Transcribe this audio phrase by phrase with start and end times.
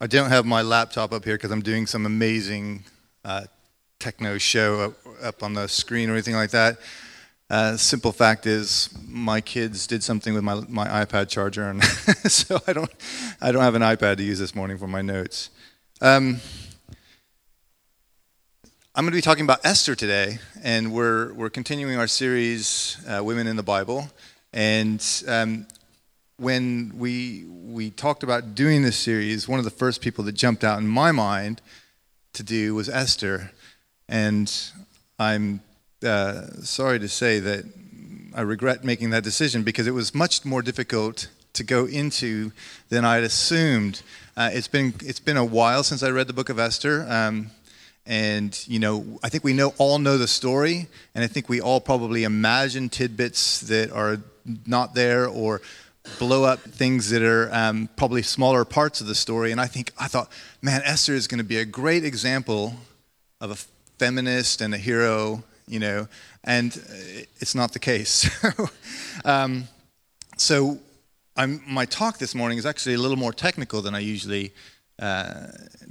[0.00, 2.84] I don't have my laptop up here because I'm doing some amazing
[3.24, 3.46] uh,
[3.98, 6.78] techno show up, up, on the screen or anything like that.
[7.50, 11.82] Uh, simple fact is, my kids did something with my, my iPad charger, and
[12.30, 12.90] so I don't,
[13.40, 15.50] I don't have an iPad to use this morning for my notes.
[16.00, 16.38] Um,
[18.94, 23.24] I'm going to be talking about Esther today, and we're, we're continuing our series, uh,
[23.24, 24.08] Women in the Bible.
[24.52, 25.66] And um,
[26.38, 30.64] when we we talked about doing this series, one of the first people that jumped
[30.64, 31.60] out in my mind
[32.32, 33.50] to do was Esther,
[34.08, 34.52] and
[35.18, 35.60] I'm
[36.02, 37.64] uh, sorry to say that
[38.34, 42.52] I regret making that decision because it was much more difficult to go into
[42.88, 44.02] than I'd assumed.
[44.36, 47.04] Uh, it's been it's been a while since I read the book of Esther.
[47.08, 47.50] Um,
[48.06, 51.60] and you know, I think we know all know the story, and I think we
[51.60, 54.18] all probably imagine tidbits that are
[54.66, 55.60] not there or
[56.18, 59.52] blow up things that are um, probably smaller parts of the story.
[59.52, 60.30] And I think I thought,
[60.62, 62.74] man, Esther is going to be a great example
[63.40, 63.56] of a
[63.98, 66.08] feminist and a hero, you know,
[66.44, 66.74] and
[67.40, 68.28] it's not the case.
[69.24, 69.68] um,
[70.36, 70.78] so
[71.36, 74.52] I'm, my talk this morning is actually a little more technical than I usually
[74.98, 75.46] uh,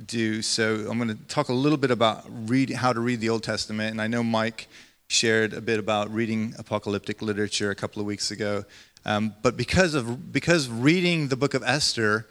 [0.06, 0.42] do.
[0.42, 3.44] So I'm going to talk a little bit about read, how to read the Old
[3.44, 4.68] Testament, and I know Mike
[5.08, 8.66] shared a bit about reading apocalyptic literature a couple of weeks ago.
[9.08, 12.28] Um, but because of because reading the book of Esther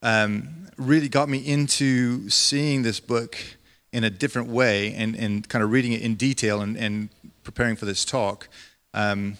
[0.00, 3.36] um, really got me into seeing this book
[3.92, 7.08] in a different way and, and kind of reading it in detail and, and
[7.42, 8.48] preparing for this talk,
[8.94, 9.36] um,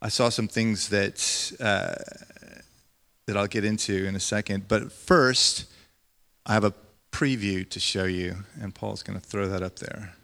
[0.00, 1.96] I saw some things that uh,
[3.26, 4.68] that I'll get into in a second.
[4.68, 5.66] But first,
[6.46, 6.72] I have a
[7.10, 10.14] preview to show you, and Paul's going to throw that up there.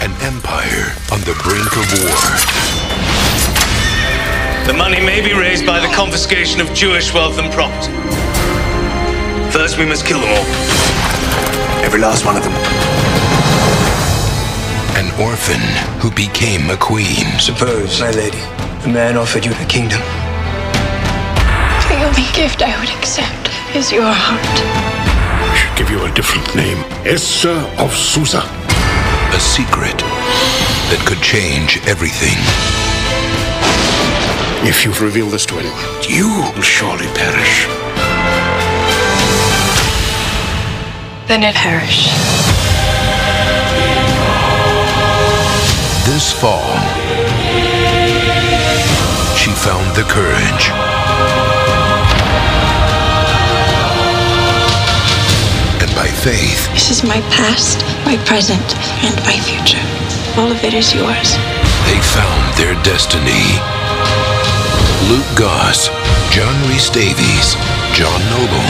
[0.00, 2.18] An empire on the brink of war.
[4.64, 7.92] The money may be raised by the confiscation of Jewish wealth and property.
[9.50, 10.46] First, we must kill them all.
[11.82, 12.52] Every last one of them.
[14.94, 15.60] An orphan
[15.98, 17.26] who became a queen.
[17.40, 18.38] Suppose, my lady,
[18.84, 20.00] a man offered you the kingdom.
[21.90, 24.46] The only gift I would accept is your heart.
[25.42, 28.46] I should give you a different name Esther of Susa
[29.38, 29.98] a secret
[30.90, 32.34] that could change everything.
[34.66, 35.78] If you reveal this to anyone,
[36.08, 36.26] you
[36.56, 37.66] will surely perish.
[41.28, 42.10] Then it perish.
[46.10, 46.74] This fall,
[49.38, 50.87] she found the courage
[56.18, 56.66] faith.
[56.74, 58.66] This is my past, my present,
[59.06, 59.82] and my future.
[60.34, 61.38] All of it is yours.
[61.86, 63.54] They found their destiny.
[65.06, 65.86] Luke Goss,
[66.34, 67.54] John Rhys-Davies,
[67.94, 68.68] John Noble,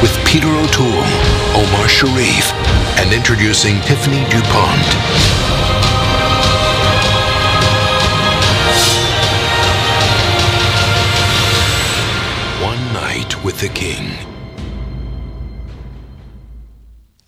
[0.00, 1.04] with Peter O'Toole,
[1.52, 2.52] Omar Sharif,
[2.96, 5.85] and introducing Tiffany Dupont.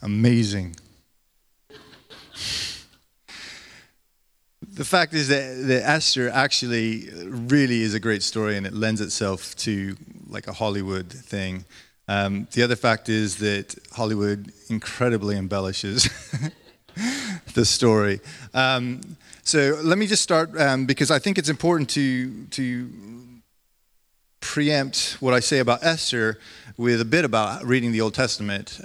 [0.08, 0.74] Amazing.
[4.62, 9.02] The fact is that, that Esther actually really is a great story and it lends
[9.02, 9.98] itself to
[10.30, 11.66] like a Hollywood thing.
[12.08, 16.08] Um, the other fact is that Hollywood incredibly embellishes
[17.54, 18.20] the story.
[18.54, 19.02] Um,
[19.42, 22.88] so let me just start um, because I think it's important to to
[24.40, 26.38] preempt what I say about Esther
[26.78, 28.80] with a bit about reading the Old Testament.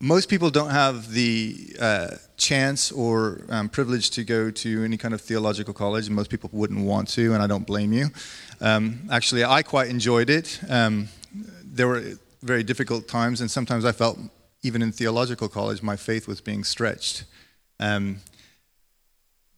[0.00, 5.12] Most people don't have the uh, chance or um, privilege to go to any kind
[5.12, 8.10] of theological college, and most people wouldn't want to, and I don't blame you.
[8.60, 10.60] Um, actually, I quite enjoyed it.
[10.68, 11.08] Um,
[11.64, 12.12] there were
[12.44, 14.20] very difficult times, and sometimes I felt,
[14.62, 17.24] even in theological college, my faith was being stretched.
[17.80, 18.18] Um,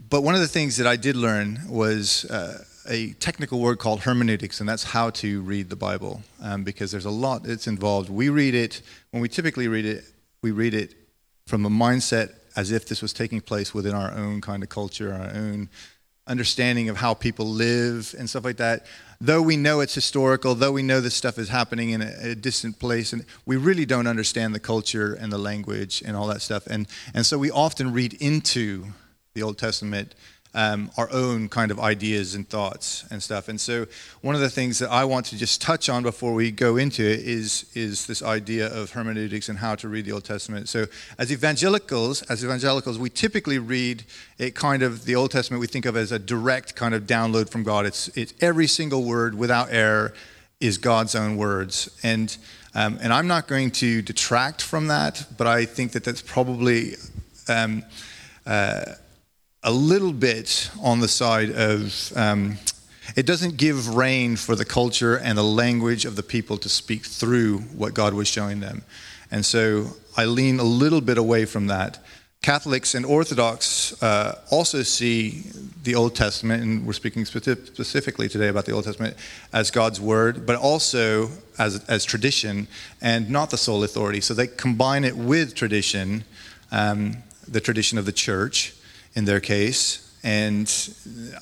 [0.09, 4.01] but one of the things that I did learn was uh, a technical word called
[4.01, 8.09] hermeneutics, and that's how to read the Bible, um, because there's a lot that's involved.
[8.09, 10.05] We read it, when we typically read it,
[10.43, 10.95] we read it
[11.47, 15.13] from a mindset as if this was taking place within our own kind of culture,
[15.13, 15.69] our own
[16.27, 18.87] understanding of how people live and stuff like that.
[19.21, 22.35] Though we know it's historical, though we know this stuff is happening in a, a,
[22.35, 26.41] distant place, and we really don't understand the culture and the language and all that
[26.41, 26.67] stuff.
[26.67, 28.87] And, and so we often read into
[29.35, 30.15] the Old Testament
[30.55, 33.49] um, our own kind of ideas and thoughts and stuff.
[33.49, 33.87] And so,
[34.21, 37.03] one of the things that I want to just touch on before we go into
[37.03, 40.69] it is is this idea of hermeneutics and how to read the Old Testament.
[40.69, 40.87] So,
[41.19, 44.05] as evangelicals, as evangelicals, we typically read
[44.39, 45.61] it kind of the Old Testament.
[45.61, 47.87] We think of as a direct kind of download from God.
[47.87, 50.15] It's it's every single word without error.
[50.61, 51.89] is God's own words.
[52.03, 52.37] And,
[52.75, 56.97] um, and I'm not going to detract from that, but I think that that's probably
[57.49, 57.83] um,
[58.47, 58.93] uh,
[59.63, 62.57] a little bit on the side of um,
[63.17, 67.05] it doesn't give rein for the culture and the language of the people to speak
[67.05, 68.83] through what God was showing them.
[69.31, 71.99] And so I lean a little bit away from that.
[72.43, 75.43] Catholics and Orthodox uh, also see
[75.83, 79.15] the Old Testament, and we're speaking specifically today about the Old Testament,
[79.53, 81.29] as God's word, but also
[81.59, 82.67] as, as tradition
[83.03, 84.23] and not the sole authority.
[84.23, 86.25] So they combine it with tradition,
[86.73, 88.75] um, the tradition of the church
[89.15, 90.07] in their case.
[90.23, 90.67] And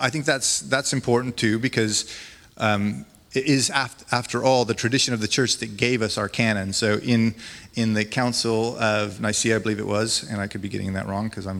[0.01, 2.15] I think that's, that's important too, because
[2.57, 3.05] um,
[3.35, 6.73] it is, after, after all, the tradition of the church that gave us our canon.
[6.73, 7.35] So in,
[7.75, 11.07] in the Council of Nicaea, I believe it was, and I could be getting that
[11.07, 11.57] wrong because I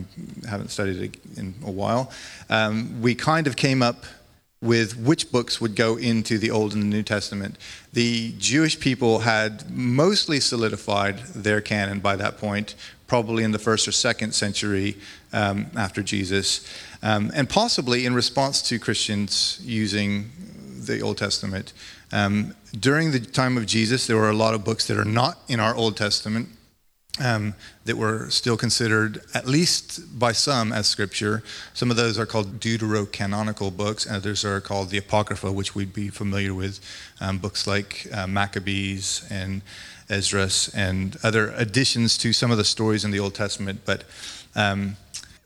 [0.47, 2.11] haven't studied it in a while,
[2.49, 4.05] um, we kind of came up
[4.61, 7.57] with which books would go into the Old and the New Testament.
[7.93, 12.75] The Jewish people had mostly solidified their canon by that point,
[13.09, 14.95] probably in the first or second century
[15.33, 16.65] um, after Jesus,
[17.03, 20.31] um, and possibly in response to Christians using
[20.85, 21.73] the Old Testament.
[22.11, 25.39] Um, during the time of Jesus, there were a lot of books that are not
[25.47, 26.49] in our Old Testament.
[27.19, 31.43] Um, that were still considered, at least by some, as scripture.
[31.73, 35.91] Some of those are called deuterocanonical books, and others are called the Apocrypha, which we'd
[35.91, 36.79] be familiar with.
[37.19, 39.63] Um, books like uh, Maccabees and
[40.09, 43.81] Esdras and other additions to some of the stories in the Old Testament.
[43.85, 44.05] But
[44.55, 44.95] um,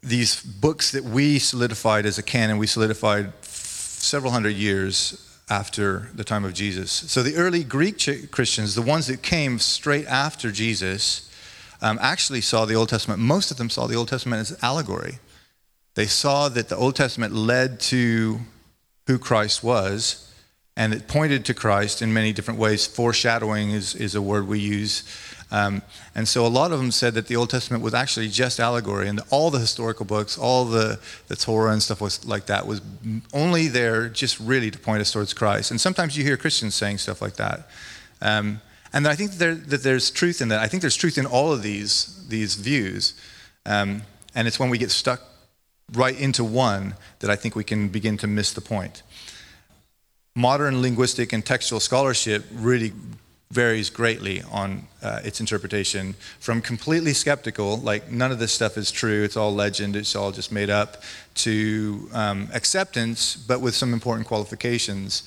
[0.04, 5.18] these books that we solidified as a canon, we solidified f- several hundred years
[5.50, 6.92] after the time of Jesus.
[6.92, 11.30] So the early Greek ch- Christians, the ones that came straight after Jesus,
[11.84, 15.20] um, actually saw the Old Testament, most of them saw the Old Testament as allegory.
[15.94, 18.40] They saw that the Old Testament led to
[19.06, 20.34] who Christ was,
[20.76, 22.88] and it pointed to Christ in many different ways.
[22.88, 25.04] Foreshadowing is, is a word we use
[25.54, 25.84] um,
[26.16, 29.08] and so a lot of them said that the Old Testament was actually just allegory,
[29.08, 32.82] and all the historical books, all the, the Torah and stuff was like that, was
[33.34, 35.70] only there just really to point us towards Christ.
[35.70, 37.70] And sometimes you hear Christians saying stuff like that.
[38.20, 38.62] Um,
[38.94, 40.60] and I think that, there, that, there's truth in that.
[40.60, 43.20] I think there's truth in all of these, these views.
[43.66, 44.04] Um,
[44.36, 45.22] and it's when we get stuck
[45.94, 49.04] right into one that I think we can begin to miss the point.
[50.36, 52.94] Modern linguistic and textual scholarship really
[53.52, 58.90] varies greatly on uh, its interpretation from completely skeptical, like none of this stuff is
[58.90, 61.04] true, it's all legend, it's all just made up,
[61.36, 65.22] to um, acceptance, but with some important qualifications.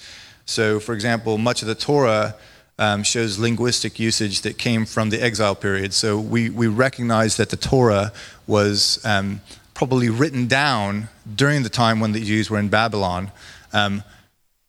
[0.44, 2.34] So, for example, much of the Torah
[2.78, 5.94] um, shows linguistic usage that came from the exile period.
[5.94, 8.12] So, we, we recognize that the Torah
[8.46, 9.40] was um,
[9.74, 13.30] probably written down during the time when the Jews were in Babylon.
[13.72, 14.02] Um,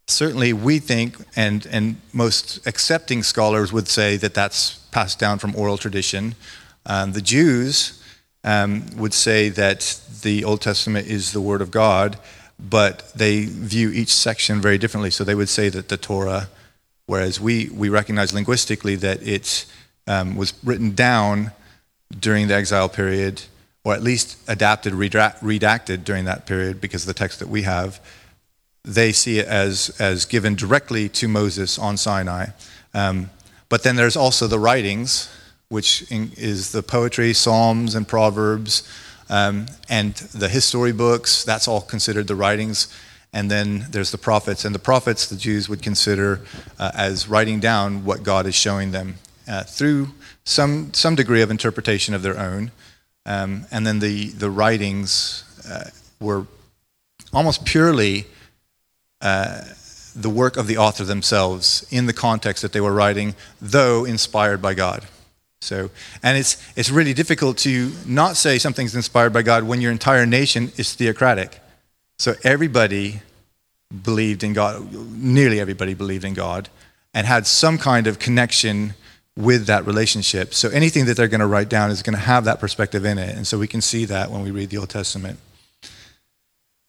[0.07, 5.55] certainly we think, and, and most accepting scholars would say that that's passed down from
[5.55, 6.35] oral tradition.
[6.85, 8.03] Um, the Jews
[8.43, 12.17] um, would say that the Old Testament is the Word of God,
[12.59, 15.11] but they view each section very differently.
[15.11, 16.49] So they would say that the Torah,
[17.07, 19.65] whereas we, we recognize linguistically that it
[20.05, 21.51] um, was written down
[22.17, 23.41] during the exile period,
[23.83, 27.99] or at least adapted, redacted during that period because the text that we have
[28.87, 32.47] they see it as, as given directly to Moses on Sinai.
[32.93, 33.29] Um,
[33.67, 35.29] but then there's also the writings,
[35.67, 38.89] which is the poetry, Psalms, and Proverbs,
[39.29, 41.43] um, and the history books.
[41.43, 42.87] That's all considered the writings.
[43.33, 44.65] And then there's the prophets.
[44.65, 46.41] And the prophets, the Jews would consider
[46.79, 49.15] uh, as writing down what God is showing them
[49.47, 50.09] uh, through
[50.43, 52.71] some, some degree of interpretation of their own.
[53.25, 56.47] Um, and then the, the writings uh, were
[57.33, 58.25] almost purely
[59.21, 59.61] uh,
[60.15, 64.61] the work of the author themselves in the context that they were writing, though inspired
[64.61, 65.05] by God.
[65.61, 65.89] So,
[66.23, 70.25] and it's, it's really difficult to not say something's inspired by God when your entire
[70.25, 71.59] nation is theocratic.
[72.19, 73.21] So everybody
[74.03, 76.69] believed in God, nearly everybody believed in God,
[77.13, 78.93] and had some kind of connection
[79.35, 80.53] with that relationship.
[80.53, 83.17] So anything that they're going to write down is going to have that perspective in
[83.19, 83.35] it.
[83.35, 85.39] And so we can see that when we read the Old Testament.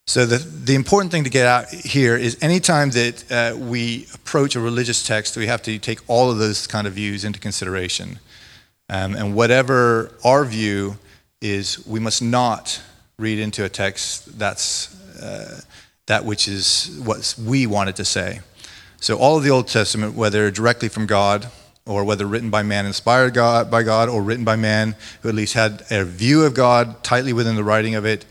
[0.07, 4.55] So the, the important thing to get out here is anytime that uh, we approach
[4.55, 8.17] a religious text, we have to take all of those kind of views into consideration.
[8.89, 10.97] Um, and whatever our view
[11.41, 12.81] is, we must not
[13.19, 15.59] read into a text that's uh,
[16.07, 18.39] that which is what we wanted to say.
[18.99, 21.47] So all of the Old Testament, whether directly from God
[21.85, 25.35] or whether written by man, inspired God, by God, or written by man who at
[25.35, 28.25] least had a view of God tightly within the writing of it,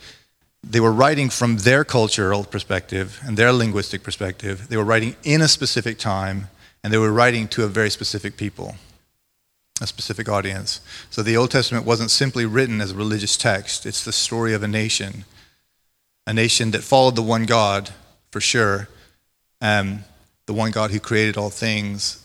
[0.63, 4.69] they were writing from their cultural perspective and their linguistic perspective.
[4.69, 6.49] They were writing in a specific time,
[6.85, 8.77] and they were writing to a very specific people,
[9.81, 10.81] a specific audience.
[11.11, 14.63] So the Old Testament wasn't simply written as a religious text, it's the story of
[14.63, 15.25] a nation,
[16.29, 17.89] a nation that followed the one God
[18.31, 18.87] for sure,
[19.63, 20.05] um,
[20.45, 22.23] the one God who created all things,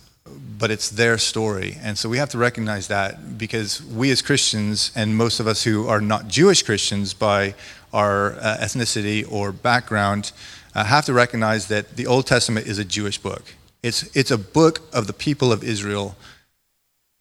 [0.60, 1.78] but it's their story.
[1.82, 5.64] And so we have to recognize that because we as Christians, and most of us
[5.64, 7.56] who are not Jewish Christians by
[7.94, 10.34] our uh, ethnicity or background,
[10.76, 13.54] uh, have to recognize that the Old Testament is a Jewish book.
[13.84, 16.18] It's, it's a book of the people of Israel.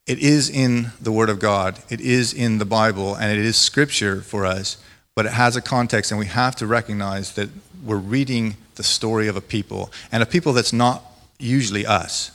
[0.08, 3.56] It is in the Word of God, it is in the Bible, and it is
[3.56, 4.78] scripture for us,
[5.14, 7.48] but it has a context, and we have to recognize that
[7.84, 11.04] we're reading the story of a people, and a people that's not
[11.38, 12.30] usually us.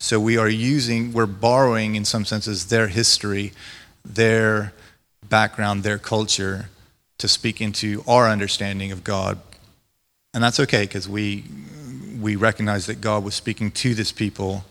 [0.00, 3.52] So we are using, we're borrowing in some senses their history,
[4.04, 4.72] their
[5.28, 6.68] background, their culture
[7.18, 9.38] to speak into our understanding of God.
[10.34, 11.44] And that's okay because we,
[12.20, 14.64] we recognize that God was speaking to this people.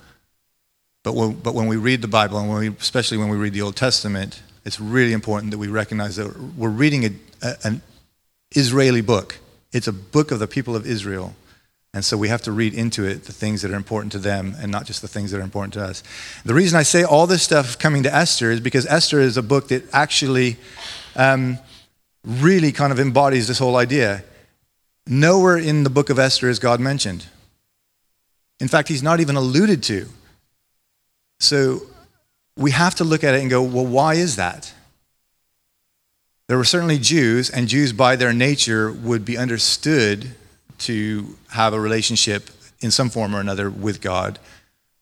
[1.04, 3.54] But when, but when we read the Bible, and when we, especially when we read
[3.54, 7.82] the Old Testament, it's really important that we recognize that we're reading a, a, an
[8.52, 9.40] Israeli book.
[9.72, 11.36] It's a book of the people of Israel.
[11.94, 14.56] And so we have to read into it the things that are important to them
[14.60, 16.02] and not just the things that are important to us.
[16.44, 19.44] The reason I say all this stuff coming to Esther is because Esther is a
[19.44, 20.58] book that actually
[21.16, 21.60] um,
[22.26, 24.24] really kind of embodies this whole idea.
[25.06, 27.28] Nowhere in the book of Esther is God mentioned.
[28.60, 30.08] In fact, he's not even alluded to.
[31.40, 31.82] So
[32.58, 34.74] we have to look at it and go, well, why is that?
[36.48, 40.36] There were certainly Jews, and Jews by their nature would be understood
[40.80, 42.50] to have a relationship
[42.82, 44.40] in some form or another with God.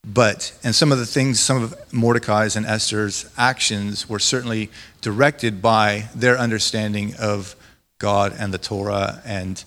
[0.06, 4.70] But, and some of the things, some of Mordecai's and Esther's actions were certainly
[5.02, 7.56] directed by their understanding of
[8.00, 9.64] God and the Torah and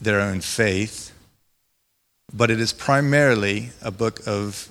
[0.00, 1.12] their own faith.
[2.32, 4.68] But it is primarily a book of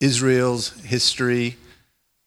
[0.00, 1.56] Israel's history.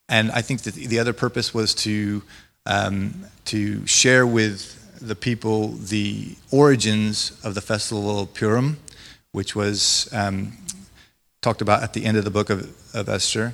[0.10, 2.24] And I think that the other purpose was to,
[2.66, 8.78] um, to share with the people the origins of the festival of Purim,
[9.32, 10.54] which was um,
[11.42, 13.54] talked about at the end of the book of, of Esther,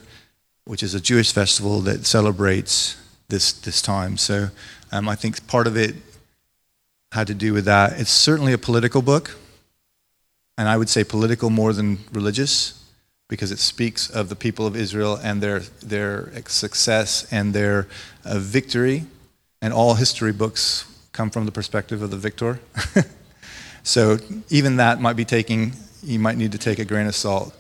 [0.66, 4.18] which is a Jewish festival that celebrates this, this time.
[4.18, 4.50] So
[4.92, 5.96] um, I think part of it
[7.12, 8.00] had to do with that.
[8.00, 9.38] It's certainly a political book,
[10.58, 12.83] and I would say political more than religious
[13.34, 17.88] because it speaks of the people of Israel and their, their success and their
[18.24, 19.06] uh, victory.
[19.60, 22.60] And all history books come from the perspective of the victor.
[23.84, 24.20] so
[24.52, 25.74] even that might be taking,
[26.04, 27.56] you might need to take a grain of salt.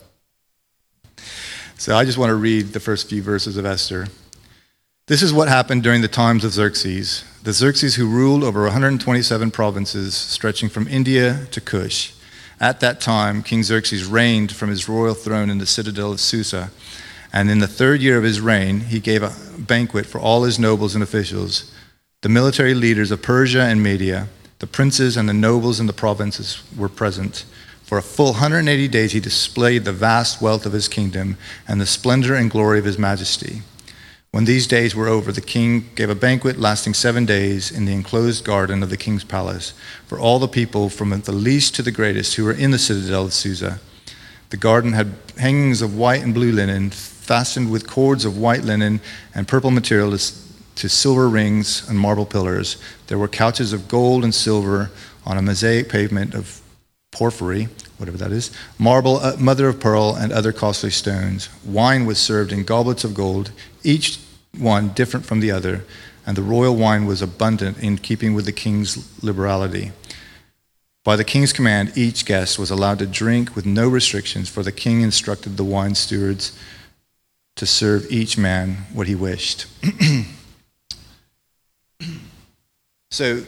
[1.80, 4.10] So I just want to read the first few verses of Esther.
[5.08, 9.50] This is what happened during the times of Xerxes, the Xerxes who ruled over 127
[9.50, 12.14] provinces stretching from India to Cush.
[12.60, 16.72] At that time, King Xerxes reigned from his royal throne in the citadel of Susa.
[17.32, 20.60] And in the third year of his reign, he gave a banquet for all his
[20.60, 21.74] nobles and officials
[22.24, 24.30] the military leaders of Persia and Media,
[24.60, 27.44] the princes and the nobles in the provinces were present.
[27.84, 31.86] For a full 180 days he displayed the vast wealth of his kingdom and the
[31.86, 33.62] splendor and glory of his majesty.
[34.34, 37.94] When these days were over, the king gave a banquet lasting seven days in the
[37.94, 39.76] enclosed garden of the king's palace
[40.08, 43.26] for all the people, from the least to the greatest, who were in the citadel
[43.26, 43.80] of Susa.
[44.50, 49.02] The garden had hangings of white and blue linen, fastened with cords of white linen
[49.36, 52.78] and purple material to silver rings and marble pillars.
[53.10, 54.90] There were couches of gold and silver
[55.28, 56.60] on a mosaic pavement of
[57.14, 61.48] porphyry, whatever that is, marble, uh, mother of pearl, and other costly stones.
[61.64, 63.52] Wine was served in goblets of gold,
[63.84, 64.20] each
[64.58, 65.86] one different from the other,
[66.26, 69.92] and the royal wine was abundant in keeping with the king's liberality.
[71.04, 74.72] By the king's command, each guest was allowed to drink with no restrictions, for the
[74.72, 76.58] king instructed the wine stewards
[77.56, 79.68] to serve each man what he wished.
[83.14, 83.44] So,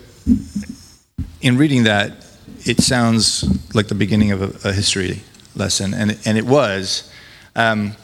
[1.42, 2.24] in reading that,
[2.66, 5.22] it sounds like the beginning of a, a history
[5.56, 7.12] lesson, and, and it was.
[7.56, 7.96] Um,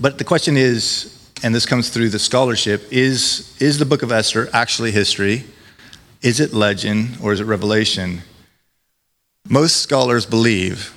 [0.00, 4.12] but the question is, and this comes through the scholarship, is, is the book of
[4.12, 5.44] Esther actually history?
[6.20, 8.22] Is it legend or is it revelation?
[9.48, 10.94] Most scholars believe,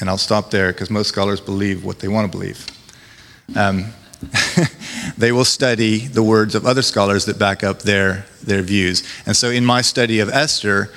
[0.00, 2.66] and I'll stop there because most scholars believe what they want to believe.
[3.56, 3.86] Um,
[5.18, 9.02] they will study the words of other scholars that back up their, their views.
[9.26, 10.90] And so in my study of Esther,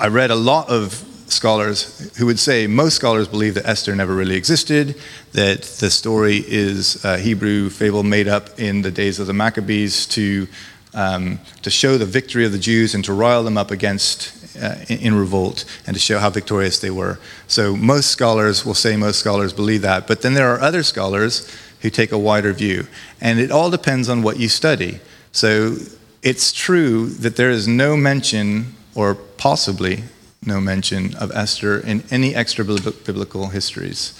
[0.00, 0.94] I read a lot of
[1.26, 4.96] scholars who would say most scholars believe that Esther never really existed,
[5.32, 10.06] that the story is a Hebrew fable made up in the days of the Maccabees
[10.06, 10.48] to,
[10.94, 14.76] um, to show the victory of the Jews and to rile them up against uh,
[14.88, 17.18] in, in revolt and to show how victorious they were.
[17.46, 21.46] So most scholars will say most scholars believe that, but then there are other scholars
[21.82, 22.86] who take a wider view.
[23.20, 25.00] And it all depends on what you study.
[25.32, 25.76] So
[26.22, 30.04] it's true that there is no mention, or possibly
[30.44, 34.18] no mention, of Esther in any extra biblical histories.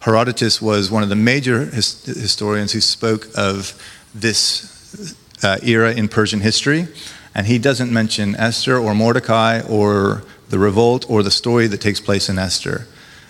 [0.00, 3.80] Herodotus was one of the major his- historians who spoke of
[4.14, 6.88] this uh, era in Persian history,
[7.34, 12.00] and he doesn't mention Esther or Mordecai or the revolt or the story that takes
[12.00, 12.86] place in Esther.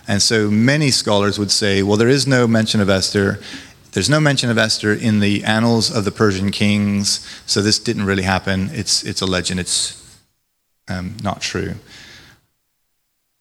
[0.07, 3.39] And so many scholars would say, well, there is no mention of Esther.
[3.93, 8.05] There's no mention of Esther in the annals of the Persian kings, so this didn't
[8.05, 8.69] really happen.
[8.73, 10.02] It's, it's a legend, it's
[10.87, 11.75] um, not true.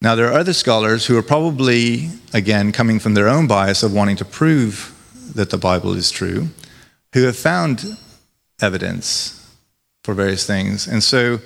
[0.01, 3.93] Now, there are other scholars who are probably, again, coming from their own bias of
[3.93, 4.93] wanting to prove
[5.35, 6.49] that the Bible is true,
[7.15, 7.97] who have found
[8.61, 9.39] evidence
[10.03, 10.89] for various things.
[10.89, 11.39] And so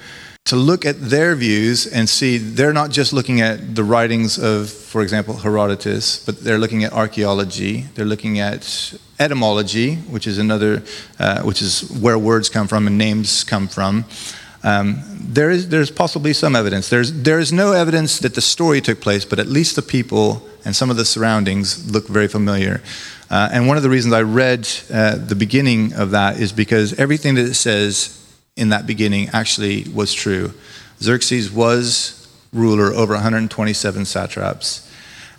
[0.46, 4.70] to look at their views and see they're not just looking at the writings of,
[4.70, 10.82] for example, Herodotus, but they're looking at archaeology, they're looking at etymology, which is another,
[11.18, 14.04] uh, which is where words come from and names come from.
[14.66, 16.88] Um, there is, there's possibly some evidence.
[16.88, 20.44] There's, there is no evidence that the story took place, but at least the people
[20.64, 22.82] and some of the surroundings look very familiar.
[23.30, 26.98] Uh, and one of the reasons I read uh, the beginning of that is because
[26.98, 28.20] everything that it says
[28.56, 30.52] in that beginning actually was true.
[31.00, 34.92] Xerxes was ruler over 127 satraps.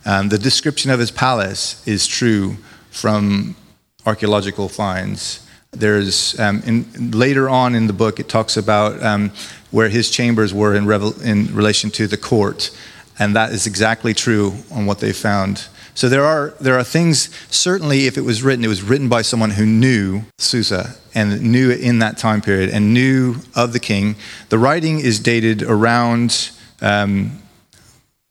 [0.05, 2.55] Um, the description of his palace is true
[2.91, 3.57] from
[4.05, 5.45] archaeological finds.
[5.79, 9.31] There's um, in, later on in the book, it talks about um,
[9.71, 12.71] where his chambers were in, revel, in relation to the court,
[13.19, 15.67] and that is exactly true on what they found.
[15.93, 17.29] So there are there are things.
[17.49, 21.71] Certainly, if it was written, it was written by someone who knew Susa and knew
[21.71, 24.15] it in that time period and knew of the king.
[24.49, 26.51] The writing is dated around.
[26.81, 27.41] Um,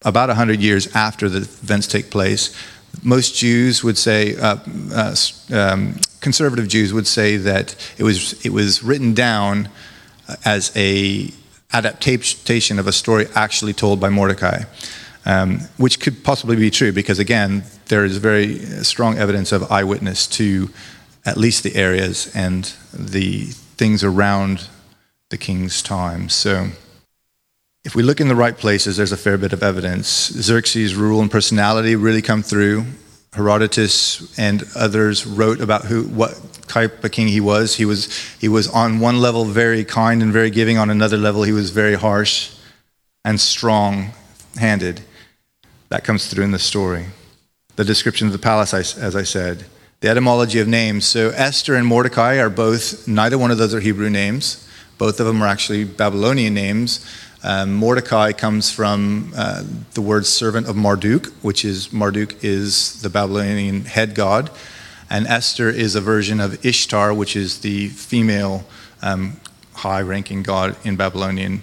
[0.06, 2.54] about 100 years after the events take place.
[3.02, 4.56] Most Jews would say, uh,
[4.92, 5.16] uh,
[5.52, 9.68] um, conservative Jews would say that it was, it was written down
[10.44, 11.30] as a
[11.72, 14.62] adaptation of a story actually told by Mordecai,
[15.24, 20.26] um, which could possibly be true because again, there is very strong evidence of eyewitness
[20.26, 20.70] to
[21.24, 23.44] at least the areas and the
[23.76, 24.68] things around
[25.30, 26.28] the king's time.
[26.28, 26.68] So,
[27.84, 30.08] if we look in the right places, there's a fair bit of evidence.
[30.32, 32.84] Xerxes' rule and personality really come through.
[33.36, 37.76] Herodotus and others wrote about who, what type of king he was.
[37.76, 41.42] He was, he was on one level very kind and very giving, on another level,
[41.42, 42.56] he was very harsh
[43.24, 44.12] and strong
[44.58, 45.02] handed.
[45.90, 47.06] That comes through in the story.
[47.76, 49.66] The description of the palace, as I said,
[50.00, 51.04] the etymology of names.
[51.04, 54.66] So Esther and Mordecai are both, neither one of those are Hebrew names.
[54.98, 57.04] Both of them are actually Babylonian names.
[57.42, 59.62] Um, Mordecai comes from uh,
[59.94, 64.50] the word servant of Marduk, which is Marduk is the Babylonian head god,
[65.10, 68.64] and Esther is a version of Ishtar, which is the female
[69.02, 69.40] um,
[69.74, 71.62] high-ranking god in Babylonian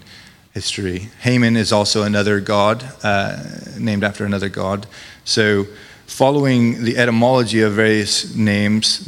[0.53, 1.09] history.
[1.21, 3.43] Haman is also another god, uh,
[3.77, 4.85] named after another god.
[5.25, 5.65] So,
[6.05, 9.07] following the etymology of various names,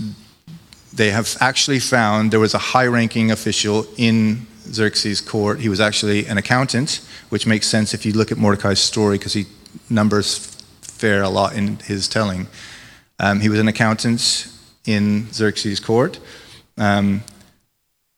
[0.92, 5.60] they have actually found there was a high-ranking official in Xerxes' court.
[5.60, 9.34] He was actually an accountant, which makes sense if you look at Mordecai's story because
[9.34, 9.46] he
[9.90, 10.38] numbers
[10.82, 12.48] fare a lot in his telling.
[13.20, 14.48] Um, he was an accountant
[14.86, 16.20] in Xerxes' court.
[16.78, 17.24] Um,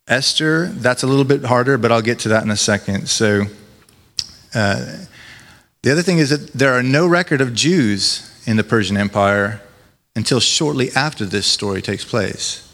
[0.07, 3.10] Esther, that's a little bit harder, but I'll get to that in a second.
[3.10, 3.43] So,
[4.55, 5.05] uh,
[5.81, 9.62] the other thing is that there are no record of Jews in the Persian Empire
[10.15, 12.66] until shortly after this story takes place.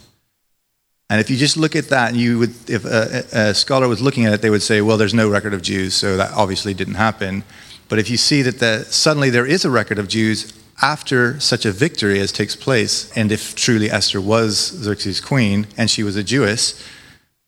[1.10, 4.02] And if you just look at that, and you would, if a, a, scholar was
[4.02, 6.74] looking at it, they would say, well, there's no record of Jews, so that obviously
[6.74, 7.44] didn't happen.
[7.90, 11.66] But if you see that the, suddenly there is a record of Jews after such
[11.66, 16.16] a victory as takes place, and if truly Esther was Xerxes' queen and she was
[16.16, 16.84] a Jewess,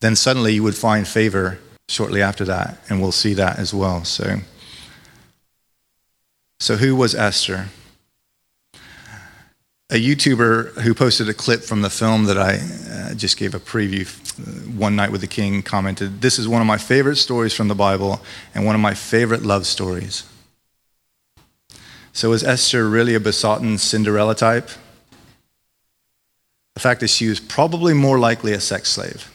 [0.02, 4.04] then suddenly you would find favor shortly after that, and we'll see that as well.
[4.04, 4.40] So,
[6.60, 7.70] so who was Esther?
[9.96, 12.58] A YouTuber who posted a clip from the film that I
[12.92, 16.60] uh, just gave a preview uh, one night with the king commented, This is one
[16.60, 18.20] of my favorite stories from the Bible
[18.54, 20.24] and one of my favorite love stories.
[22.12, 24.70] So, is Esther really a besotted Cinderella type?
[26.74, 29.32] The fact is, she was probably more likely a sex slave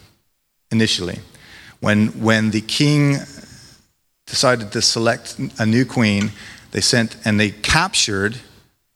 [0.71, 1.21] initially.
[1.81, 3.17] When, when the king
[4.27, 6.33] decided to select a new queen,
[6.73, 8.41] they sent and they captured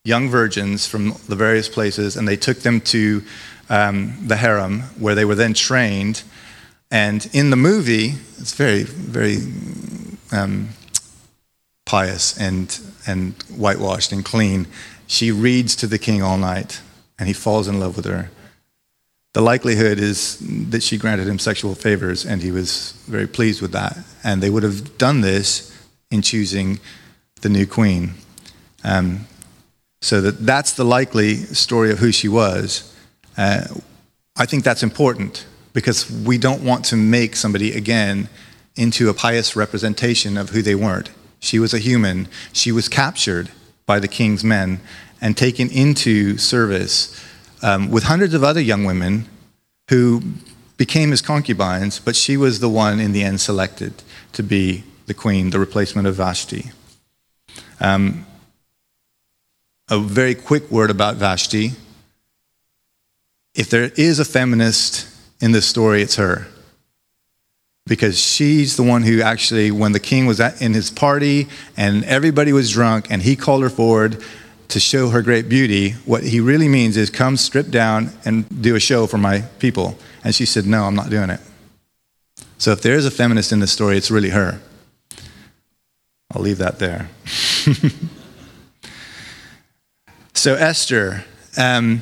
[0.05, 3.23] young virgins from the various places, and they took them to
[3.71, 6.23] um, the harem, where they were then trained.
[6.91, 9.39] And in the movie, it's very, very
[10.31, 10.69] um,
[11.87, 14.67] pious and, and whitewashed and clean.
[15.07, 16.81] She reads to the king all night,
[17.19, 18.31] and he falls in love with her.
[19.33, 20.39] The likelihood is
[20.71, 23.99] that she granted him sexual favors, and he was very pleased with that.
[24.23, 25.77] And they would have done this
[26.11, 26.79] in choosing
[27.41, 28.15] the new queen.
[28.85, 29.27] Um,
[30.05, 32.95] so that that's the likely story of who she was.
[33.39, 33.65] Uh,
[34.37, 38.29] I think that's important because we don't want to make somebody again
[38.77, 41.09] into a pious representation of who they weren't.
[41.41, 42.29] She was a human.
[42.53, 43.49] She was captured
[43.87, 44.81] by the king's men
[45.23, 47.19] and taken into service
[47.63, 49.27] um, with hundreds of other young women
[49.89, 50.21] who
[50.77, 54.03] became his concubines, but she was the one in the end selected
[54.35, 56.73] to be the queen, the replacement of Vashti.
[57.81, 58.27] Um,
[59.89, 61.73] a very quick word about Vashti.
[63.55, 65.09] If there is a feminist
[65.41, 66.47] in this story, it's her.
[67.87, 72.03] Because she's the one who actually, when the king was at, in his party and
[72.05, 74.23] everybody was drunk and he called her forward
[74.69, 78.75] to show her great beauty, what he really means is come strip down and do
[78.75, 79.99] a show for my people.
[80.25, 81.41] And she said, No, I'm not doing it.
[82.57, 84.61] So if there is a feminist in this story, it's really her.
[86.33, 87.11] I'll leave that there.
[90.35, 91.25] so, Esther,
[91.57, 92.01] um,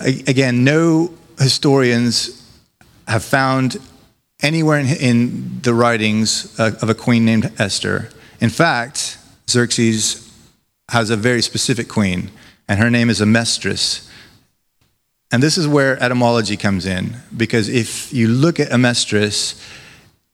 [0.00, 2.38] again, no historians
[3.08, 3.78] have found
[4.42, 8.10] anywhere in, in the writings of a queen named Esther.
[8.40, 10.30] In fact, Xerxes
[10.90, 12.30] has a very specific queen,
[12.68, 14.08] and her name is Amestris.
[15.30, 19.58] And this is where etymology comes in, because if you look at Amestris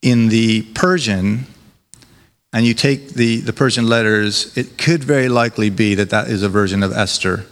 [0.02, 1.46] in the Persian,
[2.52, 6.42] and you take the, the Persian letters, it could very likely be that that is
[6.42, 7.46] a version of Esther.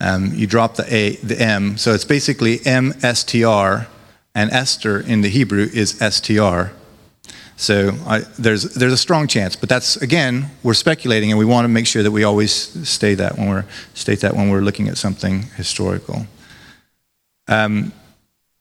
[0.00, 3.86] Um, you drop the A, the M, so it's basically M S T R,
[4.34, 6.72] and Esther in the Hebrew is S T R.
[7.56, 11.64] So I, there's there's a strong chance, but that's again we're speculating, and we want
[11.64, 12.52] to make sure that we always
[12.86, 16.26] stay that when we're state that when we're looking at something historical.
[17.48, 17.92] Um,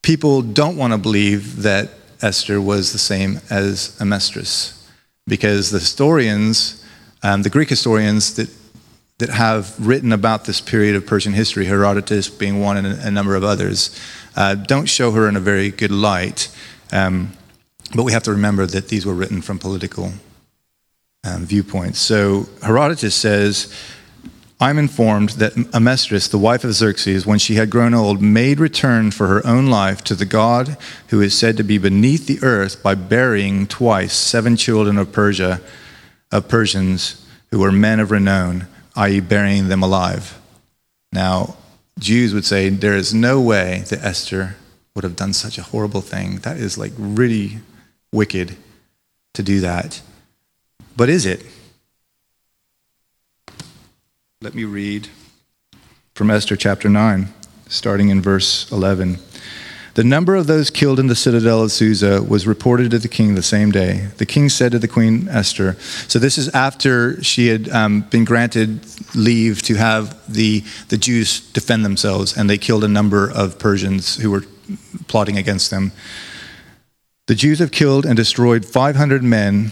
[0.01, 1.89] people don't want to believe that
[2.21, 4.84] Esther was the same as Amestris,
[5.27, 6.83] because the historians,
[7.23, 8.49] um, the Greek historians that
[9.17, 13.35] that have written about this period of Persian history, Herodotus being one and a, number
[13.35, 13.97] of others,
[14.35, 16.49] uh, don't show her in a very good light.
[16.91, 17.31] Um,
[17.95, 20.11] but we have to remember that these were written from political
[21.23, 21.99] um, viewpoints.
[21.99, 23.73] So Herodotus says,
[24.59, 29.11] I'm informed that Amestris, the wife of Xerxes, when she had grown old, made return
[29.11, 30.77] for her own life to the god
[31.09, 35.59] who is said to be beneath the earth by burying twice seven children of Persia,
[36.31, 40.39] of Persians who were men of renown, i.e., burying them alive.
[41.11, 41.57] Now,
[41.99, 44.55] Jews would say there is no way that Esther
[44.95, 46.37] would have done such a horrible thing.
[46.39, 47.59] That is like really
[48.13, 48.55] wicked
[49.33, 50.01] to do that.
[50.95, 51.45] But is it?
[54.45, 55.08] Let me read
[56.13, 57.29] from Esther chapter 9,
[57.67, 59.17] starting in verse 11.
[59.95, 63.34] The number of those killed in the citadel of Susa was reported to the king
[63.34, 64.10] the same day.
[64.17, 65.73] The king said to the queen Esther,
[66.08, 71.39] so this is after she had um, been granted leave to have the, the Jews
[71.39, 74.43] defend themselves, and they killed a number of Persians who were
[75.08, 75.91] plotting against them.
[77.25, 79.71] The Jews have killed and destroyed 500 men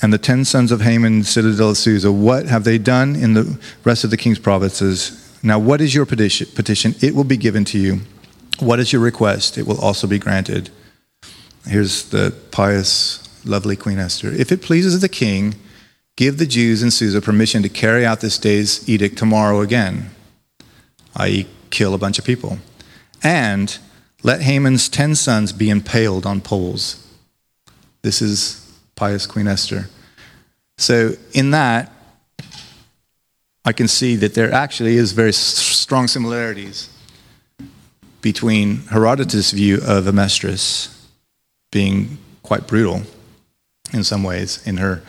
[0.00, 2.12] and the 10 sons of Haman, citadel of Susa.
[2.12, 5.38] What have they done in the rest of the king's provinces?
[5.42, 6.94] Now, what is your petition?
[7.00, 8.00] It will be given to you.
[8.60, 9.58] What is your request?
[9.58, 10.70] It will also be granted.
[11.66, 14.28] Here's the pious, lovely Queen Esther.
[14.28, 15.54] If it pleases the king,
[16.16, 20.10] give the Jews in Susa permission to carry out this day's edict tomorrow again,
[21.16, 22.58] i.e., kill a bunch of people.
[23.22, 23.76] And
[24.22, 27.04] let Haman's ten sons be impaled on poles.
[28.02, 28.67] This is
[28.98, 29.88] pious Queen Esther.
[30.76, 31.92] So, in that,
[33.64, 36.90] I can see that there actually is very strong similarities
[38.20, 40.94] between Herodotus' view of Amestris
[41.70, 43.02] being quite brutal
[43.92, 45.02] in some ways in her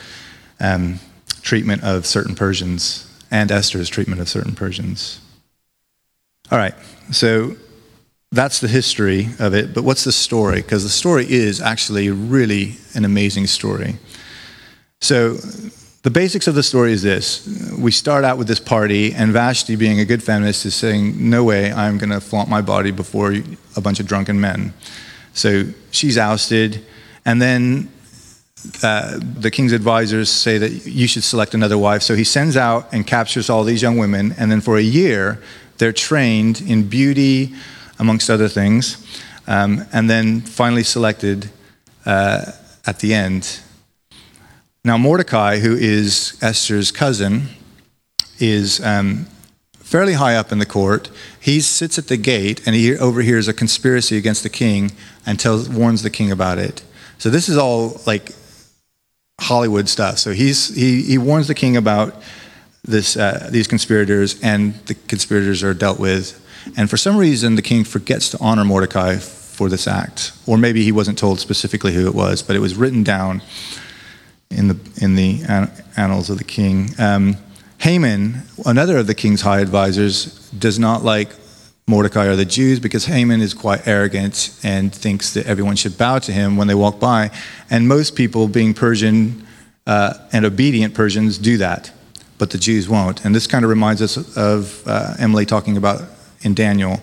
[0.60, 1.00] um,
[1.42, 5.20] treatment of certain Persians and Esther's treatment of certain Persians.
[6.52, 6.76] All right,
[7.12, 7.56] so
[8.32, 10.62] that's the history of it, but what's the story?
[10.62, 13.96] Because the story is actually really an amazing story.
[15.02, 15.38] So,
[16.02, 17.46] the basics of the story is this
[17.78, 21.44] we start out with this party, and Vashti, being a good feminist, is saying, No
[21.44, 23.34] way, I'm going to flaunt my body before
[23.76, 24.74] a bunch of drunken men.
[25.34, 26.86] So, she's ousted,
[27.26, 27.92] and then
[28.84, 32.04] uh, the king's advisors say that you should select another wife.
[32.04, 35.42] So, he sends out and captures all these young women, and then for a year,
[35.80, 37.56] they're trained in beauty
[38.00, 39.06] amongst other things,
[39.48, 41.50] um, and then finally selected
[42.06, 42.52] uh,
[42.86, 43.60] at the end.
[44.84, 47.50] Now, Mordecai, who is Esther's cousin,
[48.40, 49.28] is um,
[49.74, 51.12] fairly high up in the court.
[51.40, 54.92] He sits at the gate and he overhears a conspiracy against the king
[55.26, 56.84] and tells, warns the king about it.
[57.18, 58.32] So this is all like
[59.42, 60.20] Hollywood stuff.
[60.20, 62.16] So he's, he, he warns the king about
[62.84, 66.40] this, uh, these conspirators, and the conspirators are dealt with.
[66.78, 70.32] And for some reason, the king forgets to honor Mordecai for this act.
[70.48, 73.42] Or maybe he wasn't told specifically who it was, but it was written down
[74.50, 75.44] in the, in the
[75.98, 76.90] annals of the king.
[76.98, 77.36] Um,
[77.80, 81.30] Haman, another of the king's high advisors, does not like
[81.88, 86.20] Mordecai or the Jews because Haman is quite arrogant and thinks that everyone should bow
[86.20, 87.32] to him when they walk by.
[87.70, 89.46] And most people, being Persian
[89.88, 91.92] uh, and obedient Persians, do that,
[92.38, 93.26] but the Jews won't.
[93.26, 96.02] And this kind of reminds us of uh, Emily talking about
[96.42, 97.02] in Daniel.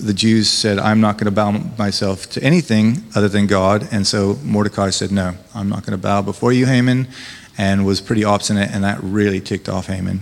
[0.00, 3.88] The Jews said, I'm not going to bow myself to anything other than God.
[3.90, 7.08] And so Mordecai said, No, I'm not going to bow before you, Haman
[7.60, 10.20] and was pretty obstinate, and that really ticked off Haman.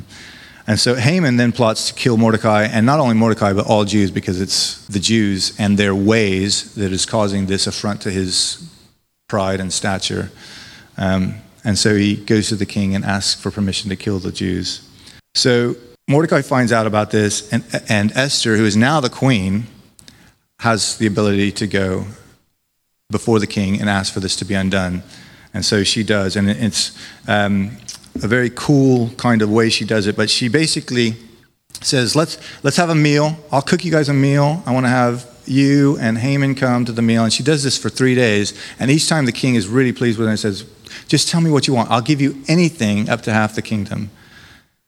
[0.67, 4.11] And so Haman then plots to kill Mordecai, and not only Mordecai, but all Jews,
[4.11, 8.69] because it's the Jews and their ways that is causing this affront to his
[9.29, 10.33] pride and stature.
[10.97, 14.33] Um, and so he goes to the king and asks for permission to kill the
[14.33, 14.87] Jews.
[15.37, 15.77] So
[16.09, 19.67] Mordecai finds out about this, and, and Esther, who is now the queen,
[20.61, 22.07] has the ability to go
[23.11, 25.03] before the king and ask for this to be undone.
[25.53, 26.35] And so she does.
[26.35, 27.77] And it's um,
[28.23, 30.17] a very cool kind of way she does it.
[30.17, 31.15] But she basically
[31.83, 33.37] says, let's, let's have a meal.
[33.53, 34.63] I'll cook you guys a meal.
[34.65, 37.23] I want to have you and Haman come to the meal.
[37.25, 38.59] And she does this for three days.
[38.79, 40.65] And each time the king is really pleased with her and says,
[41.07, 41.91] just tell me what you want.
[41.91, 44.11] I'll give you anything up to half the kingdom.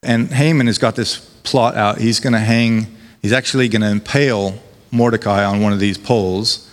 [0.02, 1.98] And Haman has got this plot out.
[1.98, 2.86] He's going to hang,
[3.22, 4.54] he's actually going to impale
[4.90, 6.70] Mordecai on one of these poles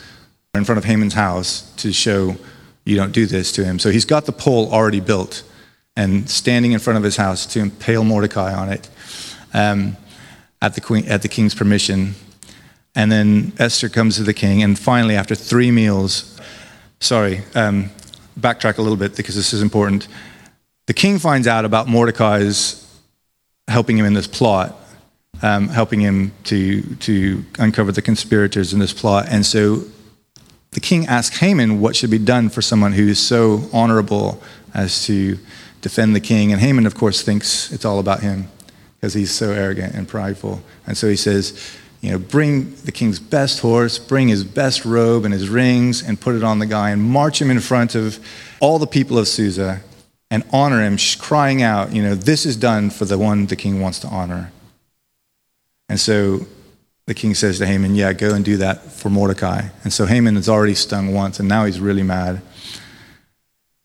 [0.53, 2.35] in front of Haman's house to show
[2.85, 3.79] you don't do this to him.
[3.79, 5.43] So he's got the pole already built
[5.95, 8.89] and standing in front of his house to impale Mordecai on it
[9.53, 9.97] um,
[10.61, 12.13] at, the queen, at the king's permission.
[12.95, 16.39] And then Esther comes to the king, and finally, after three meals,
[16.99, 17.91] sorry, um,
[18.39, 20.07] backtrack a little bit because this is important.
[20.87, 22.86] The king finds out about Mordecai's
[23.67, 24.75] helping him in this plot,
[25.41, 29.27] um, helping him to, to uncover the conspirators in this plot.
[29.29, 29.83] And so
[30.71, 34.41] the king asks Haman what should be done for someone who is so honorable
[34.73, 35.37] as to
[35.81, 36.51] defend the king.
[36.51, 38.47] And Haman, of course, thinks it's all about him
[38.95, 40.61] because he's so arrogant and prideful.
[40.85, 45.25] And so he says, you know, bring the king's best horse, bring his best robe
[45.25, 48.19] and his rings, and put it on the guy, and march him in front of
[48.59, 49.81] all the people of Susa
[50.29, 53.79] and honor him, crying out, you know, this is done for the one the king
[53.79, 54.51] wants to honor.
[55.89, 56.45] And so
[57.05, 59.69] the king says to Haman, Yeah, go and do that for Mordecai.
[59.83, 62.41] And so Haman is already stung once, and now he's really mad.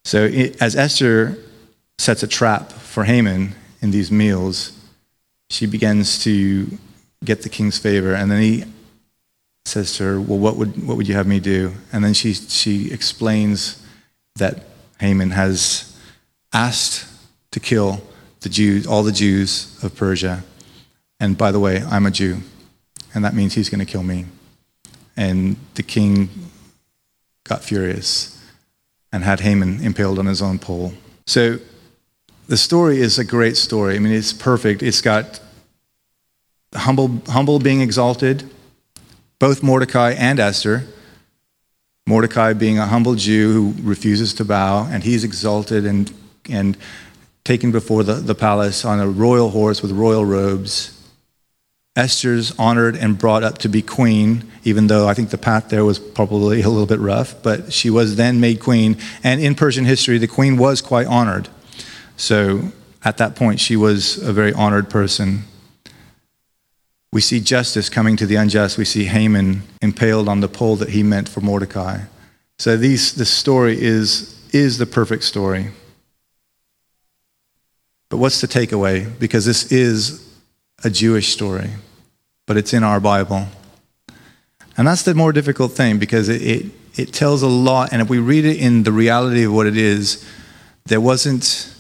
[0.04, 1.38] So it, as Esther
[1.98, 4.76] sets a trap for Haman in these meals,
[5.50, 6.66] she begins to
[7.24, 8.14] get the king's favor.
[8.14, 8.64] And then he
[9.64, 11.72] says to her, Well, what would, what would you have me do?
[11.92, 13.80] And then she, she explains
[14.36, 14.64] that
[14.98, 15.91] Haman has
[16.52, 17.06] asked
[17.50, 18.02] to kill
[18.40, 20.44] the Jews, all the Jews of Persia.
[21.20, 22.42] And by the way, I'm a Jew
[23.14, 24.26] and that means he's going to kill me.
[25.16, 26.30] And the king
[27.44, 28.38] got furious
[29.12, 30.94] and had Haman impaled on his own pole.
[31.26, 31.58] So
[32.48, 33.96] the story is a great story.
[33.96, 34.82] I mean, it's perfect.
[34.82, 35.40] It's got
[36.74, 38.48] humble, humble being exalted,
[39.38, 40.84] both Mordecai and Esther.
[42.06, 46.12] Mordecai being a humble Jew who refuses to bow, and he's exalted and,
[46.48, 46.76] and
[47.44, 50.98] taken before the, the palace on a royal horse with royal robes.
[51.94, 55.84] Esther's honored and brought up to be queen, even though I think the path there
[55.84, 58.96] was probably a little bit rough, but she was then made queen.
[59.22, 61.48] And in Persian history, the queen was quite honored.
[62.16, 62.72] So
[63.04, 65.44] at that point, she was a very honored person.
[67.12, 68.78] We see justice coming to the unjust.
[68.78, 72.04] We see Haman impaled on the pole that he meant for Mordecai.
[72.58, 75.72] So these, this story is, is the perfect story.
[78.12, 79.18] But what's the takeaway?
[79.18, 80.22] Because this is
[80.84, 81.70] a Jewish story,
[82.44, 83.46] but it's in our Bible.
[84.76, 87.90] And that's the more difficult thing because it, it, it, tells a lot.
[87.90, 90.28] And if we read it in the reality of what it is,
[90.84, 91.74] there wasn't,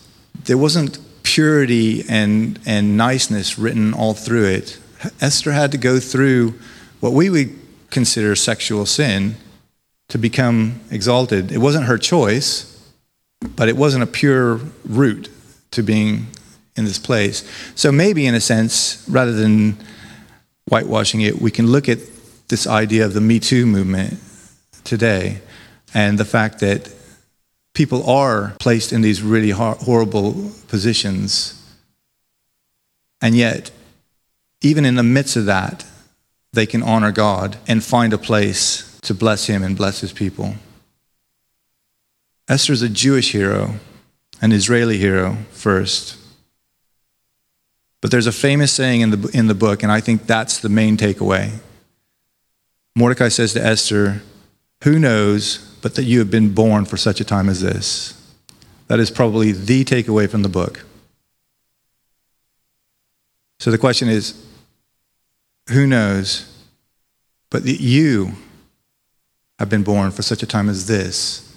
[0.44, 4.78] there wasn't purity and, and niceness written all through it.
[5.20, 6.54] Esther had to go through
[7.00, 7.50] what we would
[7.90, 9.34] consider sexual sin
[10.08, 11.52] to become exalted.
[11.52, 12.90] It wasn't her choice,
[13.54, 15.28] but it wasn't a pure route
[15.72, 16.26] to being
[16.76, 17.48] in this place.
[17.74, 19.76] So maybe, in a sense, rather than
[20.66, 21.98] whitewashing it, we can look at
[22.48, 24.18] this idea of the Me Too movement
[24.84, 25.40] today
[25.94, 26.92] and the fact that
[27.74, 31.58] people are placed in these really hor- horrible positions.
[33.20, 33.70] And yet,
[34.60, 35.84] even in the midst of that,
[36.52, 40.54] they can honor God and find a place to bless Him and bless His people.
[42.48, 43.76] Esther's a Jewish hero,
[44.42, 46.18] an Israeli hero first.
[48.02, 50.68] But there's a famous saying in the, in the book, and I think that's the
[50.68, 51.52] main takeaway.
[52.96, 54.22] Mordecai says to Esther,
[54.82, 58.18] Who knows but that you have been born for such a time as this?
[58.88, 60.84] That is probably the takeaway from the book.
[63.60, 64.44] So the question is
[65.68, 66.48] who knows
[67.48, 68.32] but that you
[69.58, 71.51] have been born for such a time as this?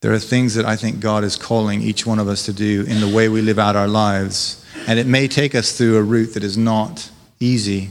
[0.00, 2.84] There are things that I think God is calling each one of us to do
[2.88, 4.64] in the way we live out our lives.
[4.86, 7.90] And it may take us through a route that is not easy.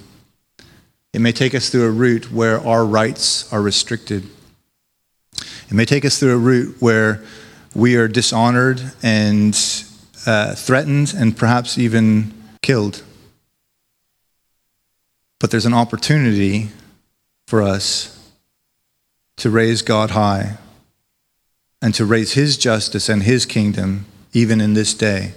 [1.14, 4.28] It may take us through a route where our rights are restricted.
[5.36, 7.24] It may take us through a route where
[7.76, 9.54] we are dishonored and
[10.26, 13.04] uh, threatened and perhaps even killed.
[15.40, 16.70] But there's an opportunity
[17.46, 18.16] for us
[19.38, 20.58] to raise God high
[21.82, 25.34] and to raise His justice and His kingdom even in this day.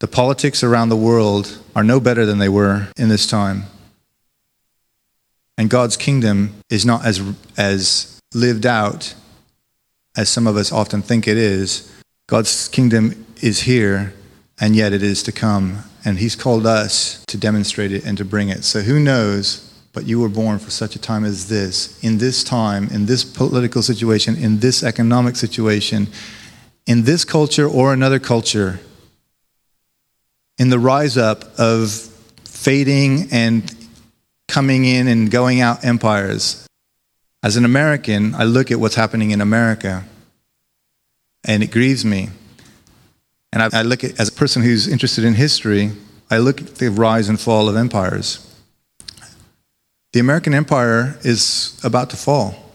[0.00, 3.64] The politics around the world are no better than they were in this time.
[5.56, 7.20] And God's kingdom is not as,
[7.56, 9.14] as lived out
[10.16, 11.92] as some of us often think it is.
[12.28, 14.12] God's kingdom is here,
[14.60, 15.84] and yet it is to come.
[16.04, 18.64] And He's called us to demonstrate it and to bring it.
[18.64, 19.67] So who knows?
[19.98, 23.24] But you were born for such a time as this, in this time, in this
[23.24, 26.06] political situation, in this economic situation,
[26.86, 28.78] in this culture or another culture,
[30.56, 31.90] in the rise up of
[32.44, 33.74] fading and
[34.46, 36.64] coming in and going out empires.
[37.42, 40.04] As an American, I look at what's happening in America
[41.44, 42.28] and it grieves me.
[43.52, 45.90] And I, I look at, as a person who's interested in history,
[46.30, 48.47] I look at the rise and fall of empires.
[50.12, 52.70] The American empire is about to fall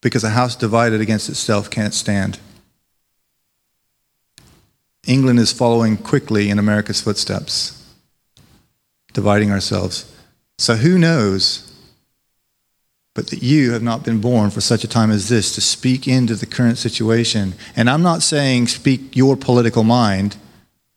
[0.00, 2.38] because a house divided against itself can't stand.
[5.06, 7.84] England is following quickly in America's footsteps,
[9.12, 10.14] dividing ourselves.
[10.58, 11.68] So who knows
[13.18, 16.06] but that you have not been born for such a time as this to speak
[16.06, 17.52] into the current situation.
[17.74, 20.36] And I'm not saying speak your political mind.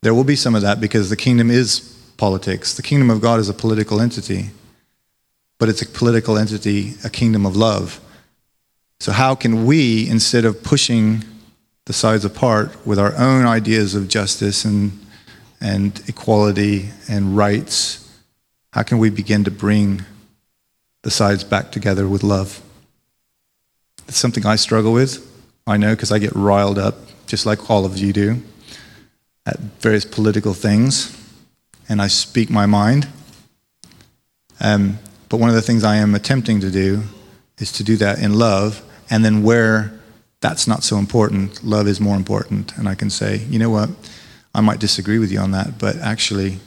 [0.02, 1.80] There will be some of that because the kingdom is
[2.18, 2.74] politics.
[2.74, 4.50] The kingdom of God is a political entity,
[5.62, 8.00] but it's a political entity, a kingdom of love.
[8.98, 11.22] So, how can we, instead of pushing
[11.84, 14.90] the sides apart with our own ideas of justice and,
[15.60, 18.10] and equality and rights,
[18.72, 20.04] how can we begin to bring
[21.02, 22.60] the sides back together with love.
[24.08, 25.24] It's something I struggle with.
[25.64, 26.96] I know because I get riled up,
[27.28, 28.42] just like all of you do,
[29.46, 31.16] at various political things,
[31.88, 33.06] and I speak my mind.
[34.60, 34.98] Um,
[35.32, 37.04] but one of the things I am attempting to do
[37.56, 39.98] is to do that in love, and then where
[40.40, 42.76] that's not so important, love is more important.
[42.76, 43.88] And I can say, you know what,
[44.54, 46.58] I might disagree with you on that, but actually,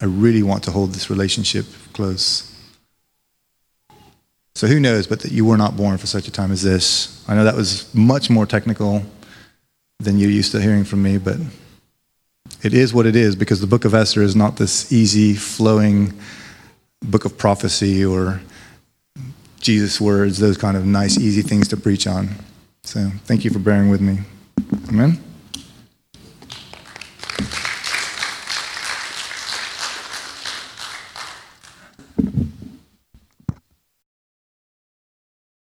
[0.00, 2.52] I really want to hold this relationship close.
[4.56, 7.24] So who knows, but that you were not born for such a time as this.
[7.28, 9.04] I know that was much more technical
[10.00, 11.36] than you're used to hearing from me, but
[12.64, 16.18] it is what it is because the book of Esther is not this easy, flowing
[17.02, 18.40] book of prophecy or
[19.60, 22.30] Jesus' words, those kind of nice, easy things to preach on.
[22.84, 24.20] So thank you for bearing with me.
[24.88, 25.20] Amen.